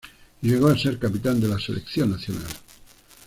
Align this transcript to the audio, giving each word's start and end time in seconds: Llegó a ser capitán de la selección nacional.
Llegó 0.41 0.69
a 0.69 0.77
ser 0.79 0.97
capitán 0.97 1.39
de 1.39 1.47
la 1.47 1.59
selección 1.59 2.09
nacional. 2.09 2.47